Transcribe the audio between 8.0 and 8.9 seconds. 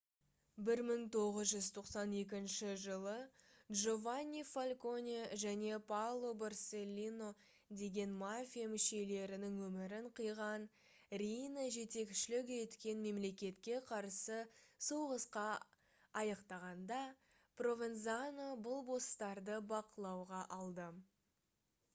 мафия